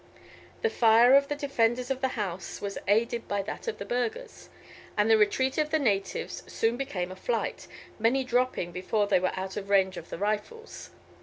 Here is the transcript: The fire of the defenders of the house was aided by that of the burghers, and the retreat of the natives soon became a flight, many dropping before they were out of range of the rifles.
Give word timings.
The 0.63 0.71
fire 0.71 1.13
of 1.13 1.27
the 1.27 1.35
defenders 1.35 1.91
of 1.91 2.01
the 2.01 2.17
house 2.17 2.59
was 2.59 2.79
aided 2.87 3.27
by 3.27 3.43
that 3.43 3.67
of 3.67 3.77
the 3.77 3.85
burghers, 3.85 4.49
and 4.97 5.07
the 5.11 5.15
retreat 5.15 5.59
of 5.59 5.69
the 5.69 5.77
natives 5.77 6.41
soon 6.51 6.75
became 6.75 7.11
a 7.11 7.15
flight, 7.15 7.67
many 7.99 8.23
dropping 8.23 8.71
before 8.71 9.05
they 9.05 9.19
were 9.19 9.31
out 9.35 9.57
of 9.57 9.69
range 9.69 9.97
of 9.97 10.09
the 10.09 10.17
rifles. 10.17 10.89